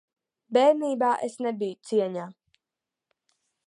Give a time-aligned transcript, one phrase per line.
[0.57, 2.27] Bērnībā es nebiju cieņā.